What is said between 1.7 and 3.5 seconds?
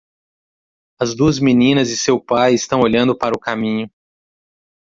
e seu pai estão olhando para o